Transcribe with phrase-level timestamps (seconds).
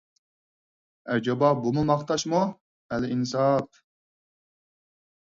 [1.15, 2.39] ئەجەبا بۇمۇ ماختاشمۇ،
[2.97, 3.79] ئەلئىنساپ!!!